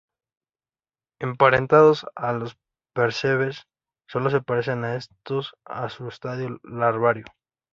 Emparentados 1.19 2.07
a 2.15 2.33
los 2.33 2.57
percebes, 2.95 3.67
sólo 4.09 4.31
se 4.31 4.41
parecen 4.41 4.83
a 4.83 4.95
estos 4.95 5.53
a 5.63 5.89
su 5.89 6.07
estadio 6.07 6.59
larvario. 6.63 7.25